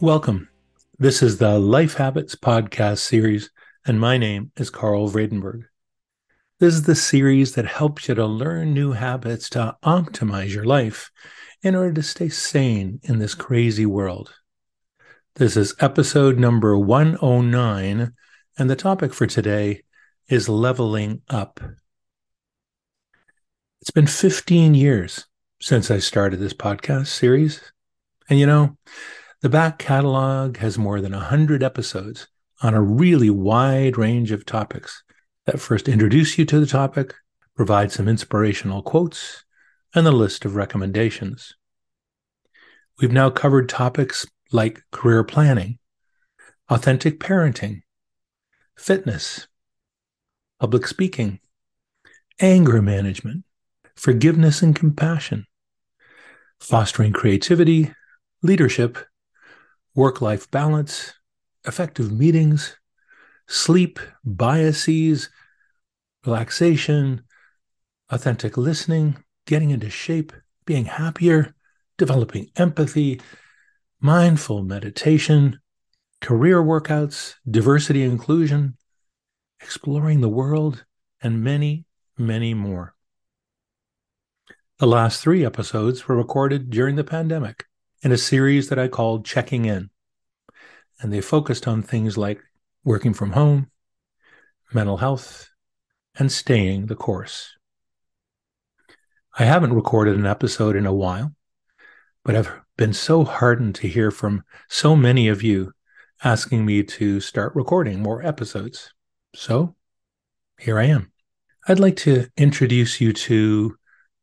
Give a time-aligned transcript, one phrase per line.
[0.00, 0.50] Welcome.
[0.98, 3.50] This is the Life Habits podcast series,
[3.86, 5.62] and my name is Karel Vredenburg.
[6.60, 11.10] This is the series that helps you to learn new habits to optimize your life
[11.62, 14.34] in order to stay sane in this crazy world.
[15.36, 18.12] This is episode number 109,
[18.58, 19.82] and the topic for today
[20.28, 21.58] is leveling up.
[23.80, 25.24] It's been 15 years
[25.62, 27.72] since I started this podcast series.
[28.28, 28.76] And you know,
[29.46, 32.26] the back catalog has more than 100 episodes
[32.62, 35.04] on a really wide range of topics
[35.44, 37.14] that first introduce you to the topic,
[37.54, 39.44] provide some inspirational quotes,
[39.94, 41.54] and a list of recommendations.
[42.98, 45.78] We've now covered topics like career planning,
[46.68, 47.82] authentic parenting,
[48.76, 49.46] fitness,
[50.58, 51.38] public speaking,
[52.40, 53.44] anger management,
[53.94, 55.46] forgiveness and compassion,
[56.58, 57.92] fostering creativity,
[58.42, 58.98] leadership,
[59.96, 61.14] work life balance,
[61.66, 62.76] effective meetings,
[63.48, 65.30] sleep, biases,
[66.24, 67.22] relaxation,
[68.10, 70.32] authentic listening, getting into shape,
[70.66, 71.54] being happier,
[71.96, 73.20] developing empathy,
[73.98, 75.58] mindful meditation,
[76.20, 78.76] career workouts, diversity inclusion,
[79.60, 80.84] exploring the world,
[81.22, 81.86] and many,
[82.18, 82.94] many more.
[84.78, 87.64] The last three episodes were recorded during the pandemic
[88.02, 89.90] in a series that I called Checking In.
[91.00, 92.40] And they focused on things like
[92.84, 93.70] working from home,
[94.72, 95.50] mental health,
[96.18, 97.56] and staying the course.
[99.38, 101.32] I haven't recorded an episode in a while,
[102.24, 105.72] but I've been so heartened to hear from so many of you
[106.24, 108.92] asking me to start recording more episodes.
[109.34, 109.76] So
[110.58, 111.12] here I am.
[111.68, 113.76] I'd like to introduce you to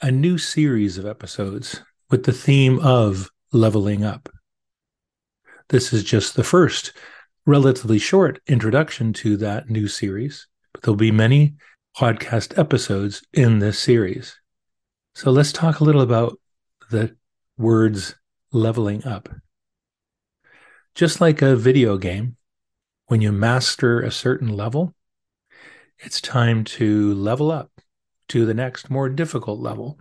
[0.00, 4.28] a new series of episodes with the theme of leveling up.
[5.68, 6.92] This is just the first
[7.46, 11.54] relatively short introduction to that new series, but there'll be many
[11.96, 14.38] podcast episodes in this series.
[15.14, 16.38] So let's talk a little about
[16.90, 17.16] the
[17.56, 18.16] words
[18.52, 19.28] leveling up.
[20.94, 22.36] Just like a video game,
[23.06, 24.94] when you master a certain level,
[25.98, 27.70] it's time to level up
[28.28, 29.98] to the next more difficult level.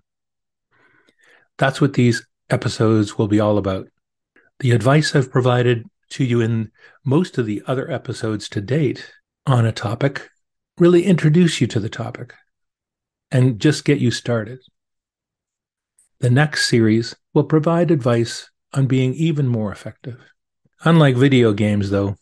[1.57, 3.87] That's what these episodes will be all about.
[4.59, 6.71] The advice I've provided to you in
[7.03, 9.11] most of the other episodes to date
[9.45, 10.29] on a topic
[10.77, 12.33] really introduce you to the topic
[13.31, 14.59] and just get you started.
[16.19, 20.21] The next series will provide advice on being even more effective.
[20.85, 22.15] Unlike video games, though,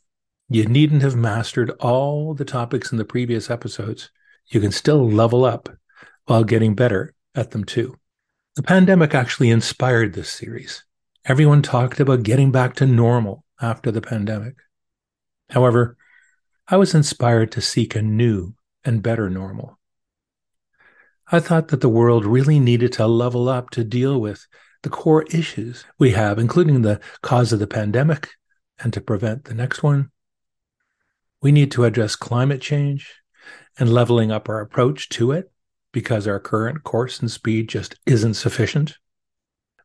[0.50, 4.10] you needn't have mastered all the topics in the previous episodes.
[4.48, 5.70] You can still level up
[6.26, 7.98] while getting better at them too.
[8.62, 10.84] The pandemic actually inspired this series.
[11.26, 14.54] Everyone talked about getting back to normal after the pandemic.
[15.50, 15.98] However,
[16.68, 18.54] I was inspired to seek a new
[18.86, 19.80] and better normal.
[21.32, 24.46] I thought that the world really needed to level up to deal with
[24.84, 28.30] the core issues we have, including the cause of the pandemic
[28.80, 30.12] and to prevent the next one.
[31.42, 33.12] We need to address climate change
[33.80, 35.52] and leveling up our approach to it
[35.92, 38.96] because our current course and speed just isn't sufficient.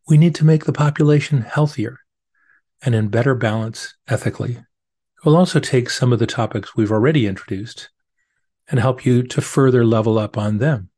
[0.08, 2.00] We need to make the population healthier
[2.82, 4.58] and in better balance ethically.
[5.24, 7.90] We'll also take some of the topics we've already introduced
[8.68, 10.90] and help you to further level up on them,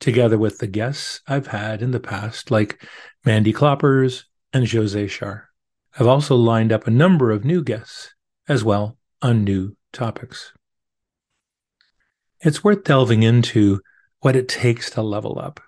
[0.00, 2.82] together with the guests I've had in the past, like
[3.24, 5.50] Mandy Kloppers and Jose Char.
[5.98, 8.14] I've also lined up a number of new guests
[8.48, 10.52] as well on new topics.
[12.40, 13.80] It's worth delving into
[14.20, 15.60] what it takes to level up.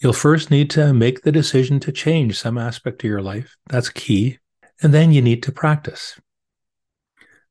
[0.00, 3.56] You'll first need to make the decision to change some aspect of your life.
[3.68, 4.38] That's key.
[4.82, 6.18] And then you need to practice.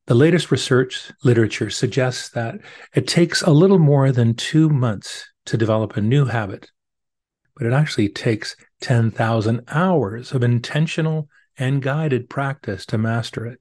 [0.07, 2.59] The latest research literature suggests that
[2.96, 6.72] it takes a little more than two months to develop a new habit,
[7.56, 11.30] but it actually takes 10,000 hours of intentional
[11.60, 13.60] and guided practice to master it.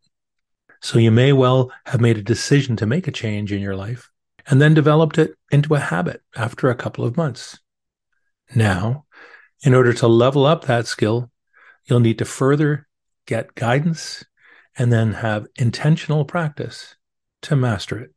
[0.80, 4.10] So you may well have made a decision to make a change in your life,
[4.48, 7.58] and then developed it into a habit after a couple of months.
[8.54, 9.04] Now,
[9.62, 11.30] in order to level up that skill,
[11.84, 12.88] you'll need to further
[13.26, 14.24] get guidance
[14.76, 16.96] and then have intentional practice
[17.42, 18.14] to master it.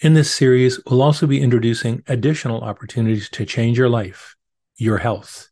[0.00, 4.36] In this series, we'll also be introducing additional opportunities to change your life,
[4.76, 5.50] your health,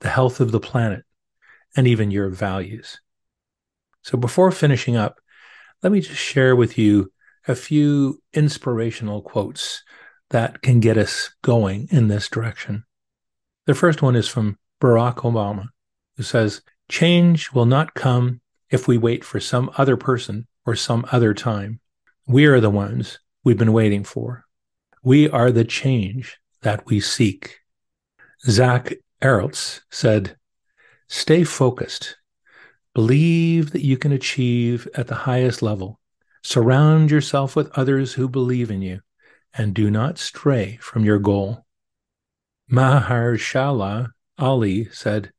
[0.00, 1.04] the health of the planet,
[1.76, 3.00] and even your values.
[4.02, 5.20] So before finishing up,
[5.82, 7.12] let me just share with you
[7.46, 9.82] a few inspirational quotes
[10.30, 12.84] that can get us going in this direction.
[13.66, 15.68] The first one is from Barack Obama,
[16.16, 18.40] who says, Change will not come
[18.70, 21.80] if we wait for some other person or some other time.
[22.26, 24.44] We are the ones we've been waiting for.
[25.02, 27.60] We are the change that we seek.
[28.44, 30.36] Zach Areltz said,
[31.08, 32.16] Stay focused.
[32.94, 36.00] Believe that you can achieve at the highest level.
[36.48, 39.00] Surround yourself with others who believe in you
[39.52, 41.66] and do not stray from your goal.
[42.70, 45.32] Mahershala Ali said,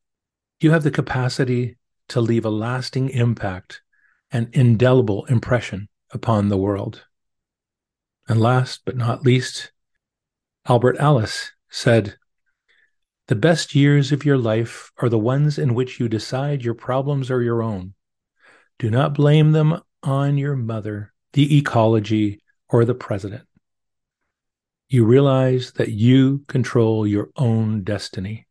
[0.59, 1.77] You have the capacity
[2.09, 3.81] to leave a lasting impact,
[4.31, 7.05] an indelible impression upon the world.
[8.27, 9.71] And last but not least,
[10.67, 12.17] Albert Ellis said,
[13.27, 17.31] The best years of your life are the ones in which you decide your problems
[17.31, 17.93] are your own.
[18.77, 23.47] Do not blame them on your mother, the ecology, or the president
[24.89, 28.47] you realize that you control your own destiny.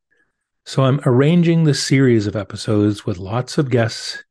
[0.65, 4.23] So I'm arranging this series of episodes with lots of guests,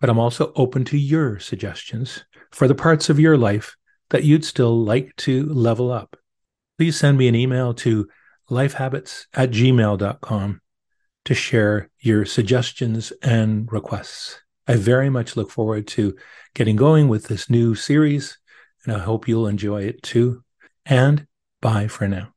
[0.00, 3.76] but I'm also open to your suggestions for the parts of your life
[4.10, 6.16] that you'd still like to level up.
[6.78, 8.08] Please send me an email to
[8.50, 10.60] lifehabits at gmail.com
[11.24, 14.40] to share your suggestions and requests.
[14.70, 16.16] I very much look forward to
[16.54, 18.38] getting going with this new series,
[18.84, 20.44] and I hope you'll enjoy it too.
[20.86, 21.26] And
[21.60, 22.32] Bye for now.